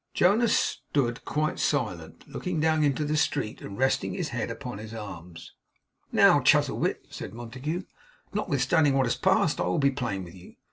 Jonas 0.15 0.57
stood 0.57 1.23
quite 1.25 1.59
silent; 1.59 2.21
still 2.23 2.33
looking 2.33 2.59
down 2.59 2.83
into 2.83 3.05
the 3.05 3.15
street, 3.15 3.61
and 3.61 3.77
resting 3.77 4.13
his 4.15 4.29
head 4.29 4.49
upon 4.49 4.79
his 4.79 4.95
arms. 4.95 5.53
'Now, 6.11 6.39
Chuzzlewit,' 6.39 7.05
said 7.11 7.35
Montague, 7.35 7.83
'notwithstanding 8.33 8.95
what 8.95 9.05
has 9.05 9.15
passed 9.15 9.61
I 9.61 9.65
will 9.65 9.77
be 9.77 9.91
plain 9.91 10.23
with 10.23 10.33
you. 10.33 10.55